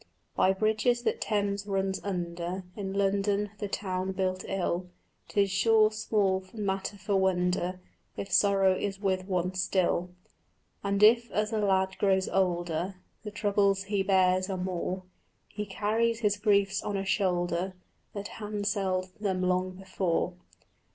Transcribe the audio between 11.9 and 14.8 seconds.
grows older The troubles he bears are